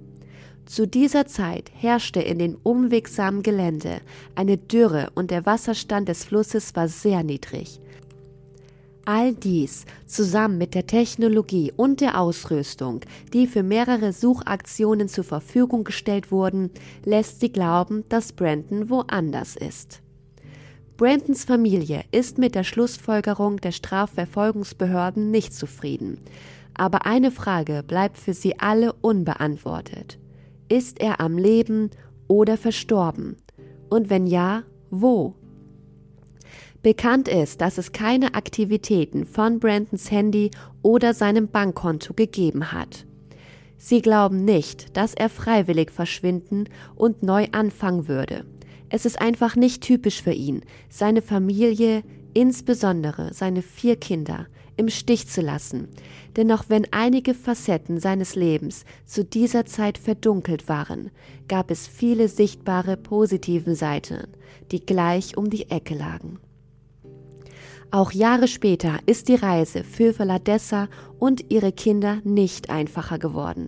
Zu 0.67 0.87
dieser 0.87 1.25
Zeit 1.25 1.71
herrschte 1.73 2.21
in 2.21 2.37
dem 2.37 2.55
unwegsamen 2.61 3.41
Gelände 3.41 4.01
eine 4.35 4.57
Dürre 4.57 5.09
und 5.15 5.31
der 5.31 5.47
Wasserstand 5.47 6.07
des 6.07 6.23
Flusses 6.23 6.75
war 6.75 6.87
sehr 6.87 7.23
niedrig. 7.23 7.80
All 9.05 9.33
dies 9.33 9.85
zusammen 10.05 10.57
mit 10.57 10.75
der 10.75 10.85
Technologie 10.85 11.73
und 11.75 12.01
der 12.01 12.19
Ausrüstung, 12.19 13.01
die 13.33 13.47
für 13.47 13.63
mehrere 13.63 14.13
Suchaktionen 14.13 15.07
zur 15.07 15.23
Verfügung 15.23 15.83
gestellt 15.83 16.31
wurden, 16.31 16.69
lässt 17.03 17.39
sie 17.39 17.51
glauben, 17.51 18.03
dass 18.09 18.31
Brandon 18.31 18.89
woanders 18.89 19.55
ist. 19.55 20.01
Brandons 20.97 21.45
Familie 21.45 22.03
ist 22.11 22.37
mit 22.37 22.53
der 22.53 22.63
Schlussfolgerung 22.63 23.57
der 23.57 23.71
Strafverfolgungsbehörden 23.71 25.31
nicht 25.31 25.51
zufrieden. 25.51 26.19
Aber 26.75 27.07
eine 27.07 27.31
Frage 27.31 27.83
bleibt 27.85 28.17
für 28.17 28.35
sie 28.35 28.59
alle 28.59 28.93
unbeantwortet. 28.93 30.19
Ist 30.69 30.99
er 30.99 31.19
am 31.19 31.39
Leben 31.39 31.89
oder 32.27 32.55
verstorben? 32.55 33.37
Und 33.89 34.11
wenn 34.11 34.27
ja, 34.27 34.61
wo? 34.91 35.33
Bekannt 36.83 37.27
ist, 37.27 37.61
dass 37.61 37.77
es 37.77 37.91
keine 37.91 38.33
Aktivitäten 38.33 39.25
von 39.25 39.59
Brandons 39.59 40.09
Handy 40.09 40.49
oder 40.81 41.13
seinem 41.13 41.47
Bankkonto 41.47 42.15
gegeben 42.15 42.71
hat. 42.71 43.05
Sie 43.77 44.01
glauben 44.01 44.45
nicht, 44.45 44.97
dass 44.97 45.13
er 45.13 45.29
freiwillig 45.29 45.91
verschwinden 45.91 46.65
und 46.95 47.21
neu 47.21 47.47
anfangen 47.51 48.07
würde. 48.07 48.45
Es 48.89 49.05
ist 49.05 49.21
einfach 49.21 49.55
nicht 49.55 49.83
typisch 49.83 50.23
für 50.23 50.33
ihn, 50.33 50.61
seine 50.89 51.21
Familie, 51.21 52.01
insbesondere 52.33 53.31
seine 53.33 53.61
vier 53.61 53.95
Kinder, 53.95 54.47
im 54.75 54.89
Stich 54.89 55.27
zu 55.27 55.41
lassen. 55.41 55.87
Denn 56.35 56.51
auch 56.51 56.65
wenn 56.67 56.87
einige 56.91 57.35
Facetten 57.35 57.99
seines 57.99 58.35
Lebens 58.35 58.85
zu 59.05 59.23
dieser 59.23 59.67
Zeit 59.67 59.99
verdunkelt 59.99 60.67
waren, 60.67 61.11
gab 61.47 61.69
es 61.69 61.87
viele 61.87 62.27
sichtbare 62.27 62.97
positiven 62.97 63.75
Seiten, 63.75 64.27
die 64.71 64.83
gleich 64.83 65.37
um 65.37 65.51
die 65.51 65.69
Ecke 65.69 65.93
lagen. 65.93 66.39
Auch 67.93 68.13
Jahre 68.13 68.47
später 68.47 68.99
ist 69.05 69.27
die 69.27 69.35
Reise 69.35 69.83
für 69.83 70.17
Valadessa 70.17 70.87
und 71.19 71.51
ihre 71.51 71.73
Kinder 71.73 72.19
nicht 72.23 72.69
einfacher 72.69 73.19
geworden. 73.19 73.67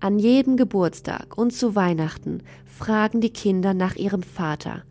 An 0.00 0.18
jedem 0.18 0.56
Geburtstag 0.56 1.38
und 1.38 1.52
zu 1.52 1.76
Weihnachten 1.76 2.42
fragen 2.66 3.20
die 3.20 3.30
Kinder 3.30 3.72
nach 3.72 3.94
ihrem 3.94 4.24
Vater. 4.24 4.82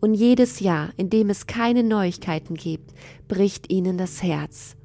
Und 0.00 0.12
jedes 0.12 0.60
Jahr, 0.60 0.90
in 0.98 1.08
dem 1.08 1.30
es 1.30 1.46
keine 1.46 1.82
Neuigkeiten 1.82 2.54
gibt, 2.54 2.92
bricht 3.28 3.72
ihnen 3.72 3.96
das 3.96 4.22
Herz. 4.22 4.76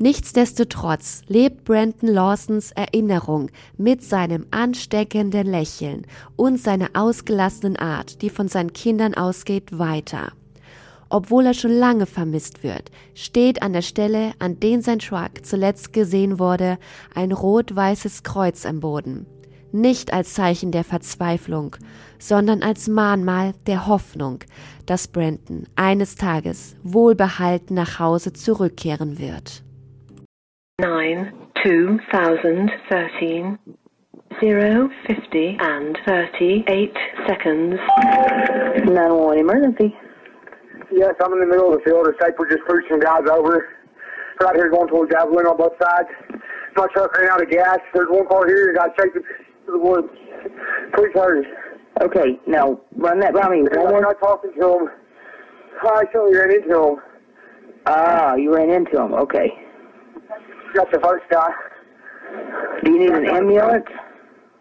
Nichtsdestotrotz 0.00 1.22
lebt 1.28 1.62
Brandon 1.62 2.08
Lawsons 2.08 2.72
Erinnerung 2.72 3.50
mit 3.78 4.02
seinem 4.02 4.46
ansteckenden 4.50 5.46
Lächeln 5.46 6.08
und 6.34 6.60
seiner 6.60 6.88
ausgelassenen 6.94 7.76
Art, 7.76 8.20
die 8.20 8.30
von 8.30 8.48
seinen 8.48 8.72
Kindern 8.72 9.14
ausgeht, 9.14 9.78
weiter 9.78 10.32
obwohl 11.14 11.46
er 11.46 11.54
schon 11.54 11.70
lange 11.70 12.06
vermisst 12.06 12.64
wird, 12.64 12.90
steht 13.14 13.62
an 13.62 13.72
der 13.72 13.82
Stelle, 13.82 14.32
an 14.40 14.58
den 14.58 14.82
sein 14.82 14.98
Truck 14.98 15.44
zuletzt 15.44 15.92
gesehen 15.92 16.40
wurde, 16.40 16.76
ein 17.14 17.30
rot-weißes 17.30 18.24
Kreuz 18.24 18.66
am 18.66 18.80
Boden. 18.80 19.24
Nicht 19.70 20.12
als 20.12 20.34
Zeichen 20.34 20.72
der 20.72 20.82
Verzweiflung, 20.82 21.76
sondern 22.18 22.64
als 22.64 22.88
Mahnmal 22.88 23.52
der 23.68 23.86
Hoffnung, 23.86 24.40
dass 24.86 25.06
Brandon 25.06 25.68
eines 25.76 26.16
Tages 26.16 26.74
wohlbehalten 26.82 27.76
nach 27.76 28.00
Hause 28.00 28.32
zurückkehren 28.32 29.16
wird. 29.20 29.62
9 30.80 31.32
2013 32.10 33.56
0 34.42 34.90
50 35.06 35.60
and 35.60 35.96
38 36.08 36.92
seconds. 37.28 37.78
911 38.84 39.38
emergency. 39.38 39.94
Yes, 40.94 41.14
I'm 41.20 41.32
in 41.32 41.40
the 41.40 41.46
middle 41.46 41.74
of 41.74 41.78
the 41.80 41.84
field. 41.84 42.06
The 42.06 42.14
Safer 42.22 42.46
just 42.48 42.62
pushed 42.68 42.86
some 42.88 43.00
guys 43.00 43.26
over. 43.28 43.68
Right 44.40 44.54
here 44.54 44.70
going 44.70 44.88
towards 44.88 45.10
Javelin 45.10 45.46
on 45.46 45.56
both 45.56 45.72
sides. 45.82 46.08
My 46.76 46.86
truck 46.94 47.16
ran 47.18 47.30
out 47.30 47.42
of 47.42 47.50
gas. 47.50 47.78
There's 47.92 48.08
one 48.08 48.26
car 48.28 48.46
here 48.46 48.68
and 48.68 48.76
got 48.78 48.96
chasing 48.96 49.22
to 49.66 49.72
the 49.72 49.78
woods. 49.78 50.08
Please 50.94 51.10
hurry. 51.14 51.46
Okay, 52.00 52.38
now 52.46 52.80
run 52.96 53.18
that 53.20 53.34
by 53.34 53.48
me. 53.48 53.62
One 53.62 53.78
I'm 53.78 53.88
more. 53.90 54.00
not 54.02 54.20
talking 54.20 54.52
to 54.58 54.78
him. 54.78 54.88
I 55.82 56.00
actually 56.00 56.36
ran 56.36 56.50
into 56.52 56.80
him. 56.80 56.96
Ah, 57.86 58.34
you 58.36 58.54
ran 58.54 58.70
into 58.70 59.00
him. 59.00 59.14
Okay. 59.14 59.50
Got 60.74 60.92
the 60.92 61.00
first 61.00 61.24
guy. 61.30 61.50
Do 62.84 62.90
you 62.92 62.98
need 63.00 63.10
an 63.10 63.26
ambulance? 63.26 63.86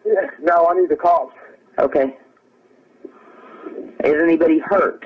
Yeah. 0.06 0.30
No, 0.42 0.68
I 0.68 0.80
need 0.80 0.90
the 0.90 0.96
cops. 0.96 1.36
Okay. 1.80 2.16
Is 4.04 4.14
anybody 4.22 4.60
hurt? 4.60 5.06